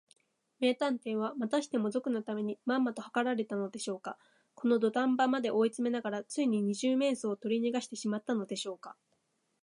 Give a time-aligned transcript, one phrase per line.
[0.59, 4.17] 名探偵は、またしても賊のためにまんまとはかられたのでしょうか。
[4.55, 8.97] このどたん場まで追いつめながら、ついに二十面相をとりにがしてしまったのでしょうか。